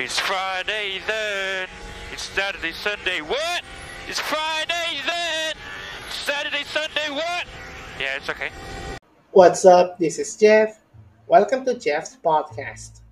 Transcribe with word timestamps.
It's 0.00 0.18
Friday 0.18 0.96
then. 1.06 1.68
It's 2.10 2.22
Saturday, 2.22 2.72
Sunday. 2.72 3.20
What? 3.20 3.60
It's 4.08 4.18
Friday 4.18 4.96
then. 5.04 5.52
Saturday, 6.08 6.64
Sunday. 6.64 7.10
What? 7.10 7.44
Yeah, 8.00 8.16
it's 8.16 8.30
okay. 8.30 8.48
What's 9.32 9.66
up? 9.66 9.98
This 9.98 10.18
is 10.18 10.34
Jeff. 10.36 10.80
Welcome 11.26 11.66
to 11.66 11.74
Jeff's 11.74 12.16
podcast. 12.16 13.02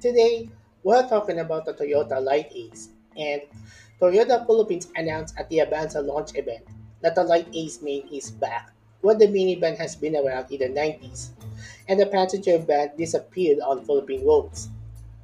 Today, 0.00 0.50
we're 0.82 1.08
talking 1.08 1.38
about 1.38 1.64
the 1.64 1.74
Toyota 1.74 2.20
Light 2.20 2.50
Ace 2.56 2.88
and 3.16 3.42
Toyota 4.02 4.44
Philippines 4.46 4.88
announced 4.96 5.38
at 5.38 5.48
the 5.48 5.58
Avanza 5.58 6.04
launch 6.04 6.34
event 6.34 6.66
that 7.02 7.14
the 7.14 7.22
Light 7.22 7.46
Ace 7.54 7.80
main 7.82 8.02
is 8.10 8.32
back, 8.32 8.72
where 9.00 9.14
the 9.14 9.28
minivan 9.28 9.78
has 9.78 9.94
been 9.94 10.16
around 10.16 10.50
in 10.50 10.58
the 10.58 10.74
90s, 10.74 11.28
and 11.86 12.00
the 12.00 12.06
passenger 12.06 12.58
van 12.58 12.90
disappeared 12.98 13.60
on 13.60 13.84
Philippine 13.84 14.26
roads. 14.26 14.70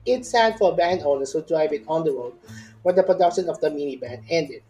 It's 0.05 0.31
sad 0.31 0.59
for 0.59 0.75
van 0.75 1.01
owners 1.05 1.33
who 1.33 1.43
drive 1.43 1.73
it 1.73 1.85
on 1.87 2.05
the 2.05 2.13
road 2.13 2.35
where 2.83 2.95
the 2.95 3.05
production 3.05 3.49
of 3.49 3.61
the 3.61 3.71
minivan 3.71 4.25
ended. 4.29 4.63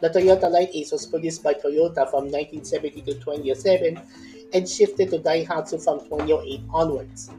The 0.00 0.10
Toyota 0.10 0.50
Light 0.50 0.70
Ace 0.74 0.90
was 0.90 1.06
produced 1.06 1.42
by 1.42 1.54
Toyota 1.54 2.10
from 2.10 2.30
1970 2.30 3.02
to 3.02 3.14
2007 3.14 4.00
and 4.52 4.68
shifted 4.68 5.10
to 5.10 5.18
Daihatsu 5.18 5.82
from 5.82 6.00
2008 6.00 6.60
onwards. 6.70 7.30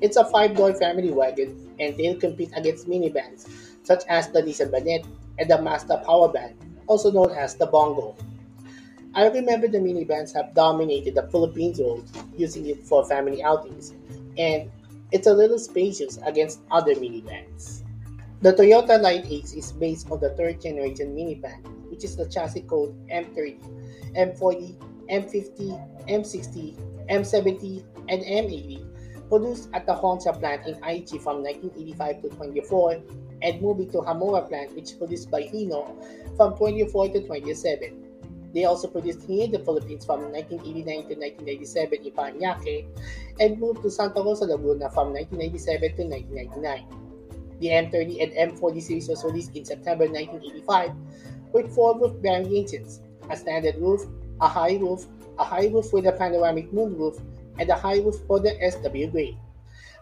It's 0.00 0.16
a 0.16 0.24
five-door 0.24 0.74
family 0.74 1.10
wagon 1.10 1.74
and 1.80 1.96
they'll 1.96 2.20
compete 2.20 2.52
against 2.54 2.88
minivans 2.88 3.48
such 3.82 4.04
as 4.08 4.28
the 4.28 4.42
Nissan 4.42 4.70
Vanette 4.70 5.06
and 5.38 5.50
the 5.50 5.60
Mazda 5.60 6.04
Powervan, 6.06 6.54
also 6.86 7.10
known 7.10 7.30
as 7.30 7.56
the 7.56 7.66
Bongo. 7.66 8.14
I 9.14 9.26
remember 9.26 9.66
the 9.66 9.78
minivans 9.78 10.32
have 10.34 10.54
dominated 10.54 11.16
the 11.16 11.26
Philippines 11.28 11.80
road 11.80 12.04
using 12.36 12.66
it 12.66 12.84
for 12.84 13.04
family 13.06 13.42
outings, 13.42 13.94
and 14.36 14.70
it's 15.12 15.26
a 15.26 15.32
little 15.32 15.58
spacious 15.58 16.18
against 16.26 16.60
other 16.70 16.94
minivans. 16.94 17.82
The 18.40 18.52
Toyota 18.52 19.00
Light 19.00 19.26
Ace 19.26 19.52
is 19.52 19.72
based 19.72 20.10
on 20.10 20.20
the 20.20 20.30
third 20.30 20.60
generation 20.60 21.14
minivan, 21.14 21.64
which 21.90 22.04
is 22.04 22.14
the 22.16 22.28
chassis 22.28 22.62
code 22.62 22.94
M30, 23.08 23.58
M40, 24.14 24.76
M50, 25.10 26.06
M60, 26.08 26.78
M70, 27.08 27.84
and 28.08 28.22
M80, 28.22 29.28
produced 29.28 29.68
at 29.74 29.86
the 29.86 29.94
Honda 29.94 30.32
plant 30.32 30.66
in 30.66 30.74
Aichi 30.76 31.20
from 31.20 31.42
1985 31.42 32.22
to 32.22 32.28
24, 32.28 33.02
and 33.42 33.62
moved 33.62 33.92
to 33.92 33.98
Hamura 33.98 34.46
plant, 34.48 34.74
which 34.74 34.98
produced 34.98 35.30
by 35.30 35.42
Hino 35.42 35.96
from 36.36 36.54
24 36.56 37.08
to 37.08 37.26
27. 37.26 38.04
They 38.54 38.64
also 38.64 38.88
produced 38.88 39.22
here 39.24 39.44
in 39.44 39.50
the 39.50 39.58
Philippines 39.58 40.04
from 40.04 40.32
1989 40.32 40.84
to 41.08 41.14
1997 41.42 42.06
in 42.06 42.12
Parañaque 42.12 42.86
and 43.40 43.58
moved 43.58 43.82
to 43.82 43.90
Santa 43.90 44.22
Rosa, 44.22 44.44
Laguna 44.44 44.90
from 44.90 45.12
1997 45.12 45.96
to 45.96 46.02
1999. 46.04 46.98
The 47.60 47.68
M30 47.68 48.22
and 48.22 48.52
M40 48.52 48.82
series 48.82 49.08
was 49.08 49.24
released 49.24 49.56
in 49.56 49.64
September 49.64 50.04
1985 50.04 50.92
with 51.52 51.74
four 51.74 51.98
roof 51.98 52.20
bearing 52.22 52.46
engines, 52.54 53.00
a 53.30 53.36
standard 53.36 53.76
roof, 53.76 54.02
a 54.40 54.48
high 54.48 54.76
roof, 54.76 55.06
a 55.38 55.44
high 55.44 55.66
roof 55.66 55.92
with 55.92 56.06
a 56.06 56.12
panoramic 56.12 56.70
moonroof, 56.72 57.20
and 57.58 57.68
a 57.70 57.74
high 57.74 57.98
roof 57.98 58.16
for 58.26 58.38
the 58.38 58.54
SW 58.70 59.10
grade. 59.10 59.36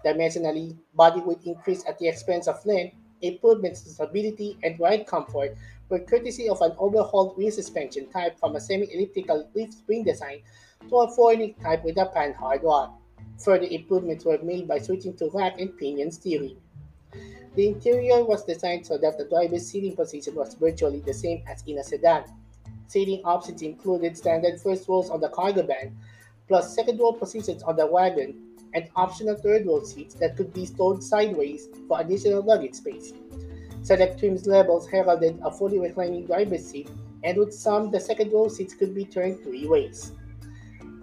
Dimensionally, 0.05 0.77
body 0.95 1.21
would 1.21 1.39
increased 1.45 1.87
at 1.87 1.99
the 1.99 2.09
expense 2.09 2.47
of 2.47 2.65
length, 2.67 2.97
improvements 3.23 3.87
in 3.87 3.93
stability 3.93 4.59
and 4.63 4.79
ride 4.79 5.07
comfort 5.07 5.57
were 5.89 6.01
courtesy 6.01 6.49
of 6.49 6.61
an 6.61 6.73
overhauled 6.79 7.37
wheel 7.37 7.51
suspension 7.51 8.09
type 8.11 8.39
from 8.39 8.57
a 8.57 8.61
semi-elliptical 8.61 9.49
leaf 9.55 9.73
spring 9.73 10.05
design 10.05 10.41
to 10.89 10.97
a 10.97 11.09
four-link 11.09 11.61
type 11.63 11.83
with 11.85 11.97
a 11.99 12.07
Panhard 12.07 12.63
rod. 12.63 12.91
Further 13.45 13.67
improvements 13.71 14.25
were 14.25 14.39
made 14.43 14.67
by 14.67 14.79
switching 14.79 15.15
to 15.17 15.31
rack 15.33 15.61
and 15.61 15.77
pinion 15.77 16.11
steering. 16.11 16.57
The 17.55 17.69
interior 17.69 18.25
was 18.25 18.45
designed 18.45 18.87
so 18.87 18.99
that 18.99 19.19
the 19.19 19.25
driver's 19.25 19.67
seating 19.67 19.97
position 19.97 20.35
was 20.35 20.55
virtually 20.55 21.01
the 21.01 21.15
same 21.15 21.43
as 21.47 21.63
in 21.67 21.79
a 21.79 21.85
sedan. 21.85 22.25
Seating 22.89 23.23
options 23.25 23.63
included 23.63 24.17
standard 24.17 24.61
first 24.61 24.89
rows 24.89 25.11
on 25.11 25.21
the 25.21 25.29
cargo 25.31 25.63
van, 25.63 25.97
plus 26.49 26.75
second 26.75 26.99
row 26.99 27.13
positions 27.13 27.63
on 27.63 27.77
the 27.77 27.87
wagon, 27.87 28.43
and 28.75 28.89
optional 28.95 29.35
third 29.35 29.67
row 29.67 29.83
seats 29.83 30.15
that 30.15 30.37
could 30.37 30.53
be 30.53 30.67
stowed 30.67 31.03
sideways 31.03 31.69
for 31.89 32.01
additional 32.01 32.43
luggage 32.43 32.75
space. 32.75 33.13
Select 33.83 34.19
trims 34.19 34.47
levels 34.47 34.89
heralded 34.89 35.39
a 35.43 35.51
fully 35.51 35.79
reclining 35.79 36.27
driver's 36.27 36.67
seat, 36.67 36.91
and 37.25 37.39
with 37.39 37.55
some, 37.55 37.91
the 37.91 38.01
second 38.01 38.33
row 38.33 38.49
seats 38.49 38.75
could 38.75 38.95
be 38.95 39.05
turned 39.05 39.41
three 39.43 39.67
ways. 39.67 40.13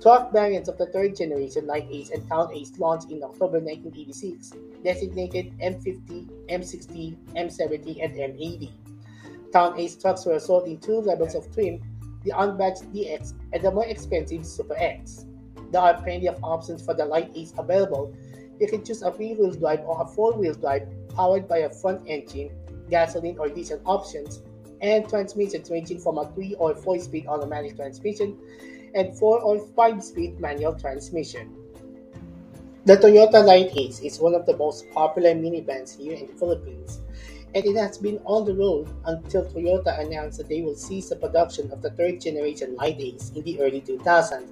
Truck 0.04 0.34
variants 0.34 0.68
of 0.68 0.78
the 0.78 0.88
third 0.88 1.16
generation 1.16 1.66
Light 1.66 1.88
Ace 1.90 2.10
and 2.10 2.28
Town 2.28 2.52
Ace 2.54 2.78
launched 2.78 3.10
in 3.10 3.24
October 3.24 3.62
1986, 3.62 4.52
designated 4.84 5.58
M50, 5.60 6.28
M60, 6.50 7.16
M70, 7.38 8.04
and 8.04 8.14
M80. 8.14 8.72
Town 9.54 9.80
Ace 9.80 9.96
trucks 9.96 10.26
were 10.26 10.42
sold 10.42 10.68
in 10.68 10.78
two 10.80 11.00
levels 11.00 11.36
of 11.36 11.50
trim 11.54 11.82
the 12.26 12.32
unbadged 12.32 12.84
DX 12.94 13.34
and 13.54 13.64
the 13.64 13.72
more 13.72 13.86
expensive 13.86 14.46
Super 14.46 14.76
X. 14.76 15.26
There 15.72 15.80
are 15.80 15.94
plenty 16.02 16.28
of 16.28 16.38
options 16.44 16.84
for 16.84 16.94
the 16.94 17.06
Light 17.06 17.32
Ace 17.36 17.54
available. 17.58 18.14
You 18.60 18.68
can 18.68 18.84
choose 18.84 19.04
a 19.04 19.12
three 19.12 19.36
wheel 19.36 19.52
drive 19.52 19.86
or 19.86 20.02
a 20.02 20.06
four 20.06 20.34
wheel 20.34 20.54
drive 20.54 20.86
powered 21.16 21.48
by 21.48 21.60
a 21.60 21.70
front 21.70 22.02
engine, 22.08 22.52
gasoline 22.90 23.38
or 23.40 23.48
diesel 23.48 23.80
options, 23.86 24.42
and 24.84 25.08
transmissions 25.10 25.72
ranging 25.72 26.00
from 26.00 26.18
a 26.20 26.30
3 26.34 26.56
or 26.60 26.76
4 26.76 27.00
speed 27.00 27.26
automatic 27.28 27.78
transmission 27.78 28.38
and 28.94 29.18
4 29.18 29.40
or 29.40 29.60
5 29.60 30.04
speed 30.04 30.40
manual 30.40 30.76
transmission. 30.76 31.56
The 32.86 32.98
Toyota 32.98 33.44
Light 33.44 33.72
Ace 33.78 34.02
is 34.02 34.20
one 34.20 34.36
of 34.36 34.46
the 34.46 34.58
most 34.58 34.92
popular 34.92 35.34
minivans 35.34 35.98
here 35.98 36.14
in 36.14 36.28
the 36.28 36.34
Philippines, 36.34 37.00
and 37.56 37.66
it 37.66 37.78
has 37.78 37.98
been 37.98 38.20
on 38.26 38.44
the 38.44 38.54
road 38.54 38.90
until 39.06 39.46
Toyota 39.46 39.98
announced 40.02 40.38
that 40.40 40.50
they 40.50 40.62
will 40.62 40.76
cease 40.76 41.08
the 41.08 41.16
production 41.16 41.72
of 41.72 41.82
the 41.82 41.92
third 41.92 42.20
generation 42.20 42.76
Light 42.76 43.00
Ace 43.00 43.32
in 43.36 43.44
the 43.44 43.62
early 43.62 43.80
2000s. 43.80 44.50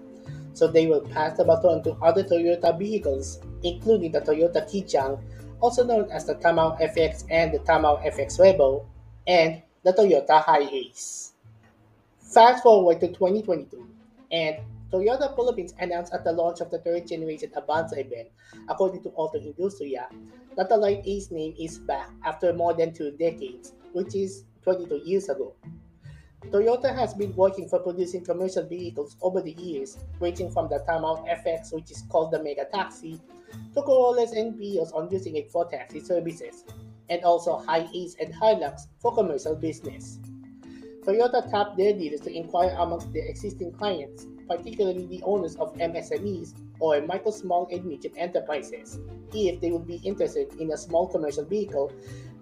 So 0.53 0.67
they 0.67 0.87
will 0.87 1.01
pass 1.01 1.35
the 1.35 1.43
baton 1.43 1.83
to 1.83 1.91
other 2.01 2.23
Toyota 2.23 2.77
vehicles, 2.79 3.39
including 3.63 4.13
the 4.13 4.21
Toyota 4.21 4.63
Kijang, 4.63 5.21
also 5.59 5.83
known 5.83 6.09
as 6.09 6.25
the 6.25 6.35
Tamaraw 6.35 6.79
FX 6.79 7.25
and 7.29 7.53
the 7.53 7.59
Tamaraw 7.59 8.01
FX 8.03 8.39
Revo, 8.39 8.85
and 9.27 9.61
the 9.83 9.93
Toyota 9.93 10.43
Hi-Ace. 10.43 11.33
Fast 12.19 12.61
forward 12.61 12.99
to 12.99 13.07
2022, 13.07 13.87
and 14.31 14.57
Toyota 14.91 15.35
Philippines 15.35 15.73
announced 15.79 16.13
at 16.13 16.23
the 16.23 16.31
launch 16.31 16.61
of 16.61 16.69
the 16.69 16.77
third 16.79 17.07
generation 17.07 17.49
Avanza 17.57 17.97
event, 17.97 18.27
according 18.69 19.01
to 19.01 19.09
AutoIndustriya, 19.09 20.05
that 20.55 20.69
the 20.69 20.77
Light 20.77 21.01
Ace 21.05 21.31
name 21.31 21.55
is 21.59 21.79
back 21.79 22.11
after 22.23 22.53
more 22.53 22.75
than 22.75 22.93
two 22.93 23.11
decades, 23.11 23.73
which 23.93 24.13
is 24.13 24.43
22 24.63 25.01
years 25.03 25.29
ago. 25.29 25.53
Toyota 26.49 26.93
has 26.93 27.15
been 27.15 27.35
working 27.35 27.67
for 27.67 27.79
producing 27.79 28.23
commercial 28.23 28.63
vehicles 28.63 29.15
over 29.21 29.41
the 29.41 29.53
years, 29.53 29.97
ranging 30.19 30.51
from 30.51 30.69
the 30.69 30.83
Tamaraw 30.87 31.25
FX, 31.43 31.73
which 31.73 31.89
is 31.89 32.03
called 32.09 32.31
the 32.31 32.43
Mega 32.43 32.65
Taxi, 32.71 33.19
to 33.73 33.81
Corollas 33.81 34.33
and 34.33 34.53
Vios 34.59 34.93
on 34.93 35.09
using 35.09 35.37
it 35.37 35.51
for 35.51 35.69
taxi 35.69 35.99
services, 35.99 36.65
and 37.11 37.23
also 37.23 37.59
Hi-Ace 37.67 38.15
and 38.19 38.33
Hilux 38.33 38.87
for 38.99 39.13
commercial 39.13 39.53
business. 39.53 40.17
Toyota 41.03 41.49
tapped 41.51 41.77
their 41.77 41.93
dealers 41.93 42.21
to 42.21 42.33
inquire 42.33 42.75
amongst 42.79 43.11
their 43.11 43.25
existing 43.25 43.71
clients, 43.73 44.27
particularly 44.47 45.05
the 45.07 45.21
owners 45.23 45.55
of 45.57 45.75
MSMEs 45.77 46.53
or 46.79 47.01
micro, 47.01 47.31
small, 47.31 47.67
and 47.71 47.85
medium 47.85 48.13
enterprises, 48.17 48.99
if 49.33 49.59
they 49.59 49.71
would 49.71 49.85
be 49.85 50.01
interested 50.03 50.53
in 50.59 50.71
a 50.71 50.77
small 50.77 51.07
commercial 51.07 51.43
vehicle 51.43 51.91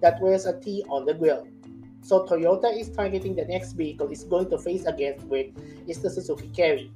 that 0.01 0.21
wears 0.21 0.45
a 0.45 0.59
T 0.59 0.83
on 0.89 1.05
the 1.05 1.13
grille. 1.13 1.47
So 2.01 2.25
Toyota 2.25 2.77
is 2.77 2.89
targeting 2.89 3.35
the 3.35 3.45
next 3.45 3.73
vehicle 3.73 4.09
it's 4.09 4.23
going 4.23 4.49
to 4.49 4.57
face 4.57 4.85
against 4.85 5.25
with 5.27 5.47
is 5.87 6.01
the 6.01 6.09
Suzuki 6.09 6.49
Carry. 6.55 6.91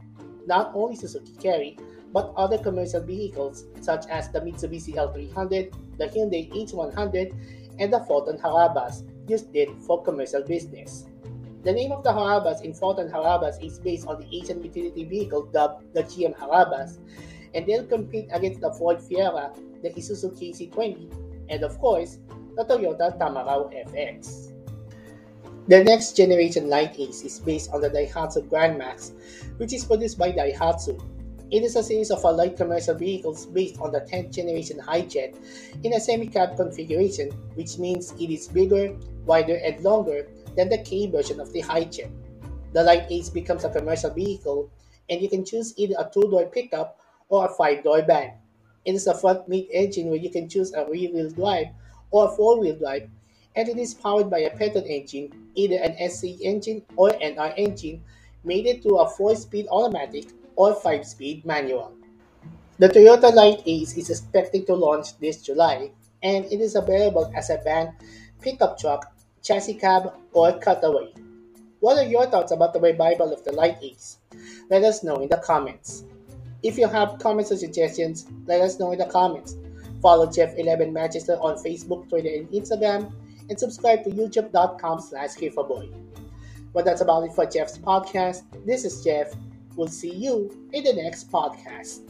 Not 0.46 0.72
only 0.74 0.96
Suzuki 0.96 1.34
Carry, 1.42 1.78
but 2.14 2.32
other 2.38 2.58
commercial 2.58 3.02
vehicles 3.02 3.66
such 3.82 4.06
as 4.08 4.30
the 4.30 4.40
Mitsubishi 4.40 4.96
L300, 4.96 5.74
the 5.98 6.08
Hyundai 6.08 6.52
H100, 6.54 7.34
and 7.80 7.92
the 7.92 8.00
Foton 8.00 8.40
Harabas 8.40 9.04
used 9.28 9.56
it 9.56 9.70
for 9.82 10.04
commercial 10.04 10.44
business. 10.44 11.06
The 11.64 11.72
name 11.72 11.92
of 11.92 12.04
the 12.04 12.12
Harabas 12.12 12.62
in 12.62 12.74
Foton 12.74 13.12
Harabas 13.12 13.64
is 13.64 13.80
based 13.80 14.08
on 14.08 14.20
the 14.20 14.28
Asian 14.36 14.62
utility 14.64 15.06
vehicle 15.06 15.44
dubbed 15.54 15.94
the 15.94 16.04
GM 16.04 16.36
Harabas, 16.38 16.98
and 17.54 17.66
they'll 17.66 17.86
compete 17.86 18.28
against 18.32 18.62
the 18.62 18.72
Ford 18.72 19.02
Fiera, 19.02 19.52
the 19.82 19.90
Isuzu 19.92 20.32
KC20, 20.38 21.48
and 21.50 21.64
of 21.64 21.80
course, 21.80 22.20
the 22.56 22.66
Toyota 22.66 23.18
Tamaraw 23.18 23.72
FX. 23.88 24.52
The 25.68 25.84
next 25.84 26.18
generation 26.18 26.68
Light 26.68 27.00
Ace 27.00 27.24
is 27.24 27.40
based 27.40 27.72
on 27.72 27.80
the 27.80 27.90
Daihatsu 27.90 28.50
Grand 28.50 28.78
Max, 28.78 29.14
which 29.58 29.72
is 29.72 29.86
produced 29.86 30.18
by 30.18 30.32
Daihatsu. 30.32 31.02
It 31.52 31.64
is 31.64 31.76
a 31.76 31.84
series 31.84 32.10
of 32.10 32.24
light 32.24 32.58
commercial 32.58 32.96
vehicles 32.96 33.46
based 33.46 33.80
on 33.80 33.92
the 33.92 34.02
10th 34.02 34.32
generation 34.32 34.80
Hi-Jet 34.80 35.36
in 35.84 35.94
a 35.94 36.00
semi-cab 36.00 36.58
configuration, 36.58 37.32
which 37.56 37.78
means 37.78 38.12
it 38.20 38.32
is 38.32 38.48
bigger, 38.48 38.96
wider, 39.26 39.58
and 39.58 39.84
longer 39.84 40.28
than 40.56 40.70
the 40.70 40.80
K 40.80 41.08
version 41.08 41.40
of 41.40 41.54
the 41.54 41.62
Hi-Jet. 41.62 42.10
The 42.74 42.84
Light 42.84 43.06
Ace 43.12 43.30
becomes 43.30 43.66
a 43.66 43.70
commercial 43.70 44.10
vehicle, 44.10 44.72
and 45.10 45.22
you 45.22 45.30
can 45.30 45.46
choose 45.46 45.74
either 45.78 45.96
a 46.00 46.10
two-door 46.12 46.48
pickup 46.48 47.00
or 47.30 47.46
a 47.46 47.54
five-door 47.54 48.02
van. 48.02 48.34
It 48.86 48.96
is 48.96 49.06
a 49.06 49.14
front 49.14 49.48
mid 49.48 49.68
engine 49.72 50.08
where 50.08 50.20
you 50.20 50.32
can 50.32 50.50
choose 50.50 50.74
a 50.74 50.90
rear-wheel 50.90 51.30
drive 51.32 51.68
or 52.10 52.30
a 52.30 52.36
four-wheel 52.36 52.78
drive, 52.78 53.10
and 53.56 53.70
it 53.70 53.78
is 53.78 53.94
powered 53.94 54.30
by 54.30 54.40
a 54.40 54.58
petrol 54.58 54.86
engine, 54.88 55.30
either 55.54 55.76
an 55.76 56.10
SC 56.10 56.42
engine 56.42 56.82
or 56.96 57.10
an 57.10 57.36
NR 57.36 57.54
engine, 57.58 58.04
mated 58.44 58.82
to 58.82 58.96
a 58.96 59.10
four-speed 59.10 59.68
automatic 59.70 60.26
or 60.56 60.76
five-speed 60.76 61.46
manual. 61.46 61.94
The 62.80 62.90
Toyota 62.90 63.34
Light 63.34 63.62
Ace 63.66 63.96
is 63.98 64.10
expected 64.10 64.66
to 64.68 64.76
launch 64.76 65.18
this 65.20 65.42
July, 65.42 65.92
and 66.24 66.46
it 66.46 66.60
is 66.60 66.76
available 66.76 67.32
as 67.36 67.50
a 67.50 67.60
van, 67.64 67.94
pickup 68.42 68.80
truck, 68.80 69.14
chassis 69.44 69.76
cab, 69.76 70.14
or 70.34 70.58
cutaway. 70.60 71.14
What 71.82 71.98
are 71.98 72.10
your 72.10 72.26
thoughts 72.26 72.52
about 72.52 72.74
the 72.74 72.80
revival 72.80 73.32
of 73.32 73.44
the 73.44 73.52
Light 73.52 73.78
Ace? 73.82 74.18
Let 74.70 74.84
us 74.84 75.04
know 75.04 75.18
in 75.18 75.30
the 75.30 75.38
comments. 75.38 76.04
If 76.64 76.78
you 76.78 76.88
have 76.88 77.20
comments 77.20 77.52
or 77.52 77.58
suggestions, 77.58 78.26
let 78.48 78.62
us 78.62 78.80
know 78.80 78.92
in 78.92 79.00
the 79.00 79.06
comments. 79.06 79.56
Follow 80.02 80.28
Jeff11 80.28 80.92
Manchester 80.92 81.34
on 81.42 81.56
Facebook, 81.64 82.10
Twitter, 82.10 82.30
and 82.30 82.50
Instagram, 82.50 83.12
and 83.50 83.60
subscribe 83.60 84.04
to 84.06 84.10
youtube.com 84.10 85.02
slash. 85.02 85.32
But 86.74 86.86
that's 86.86 87.02
about 87.02 87.24
it 87.26 87.34
for 87.34 87.46
Jeff's 87.46 87.78
podcast. 87.78 88.44
This 88.66 88.84
is 88.86 89.04
Jeff. 89.04 89.34
We'll 89.76 89.88
see 89.88 90.14
you 90.14 90.52
in 90.72 90.84
the 90.84 90.94
next 90.94 91.32
podcast. 91.32 92.02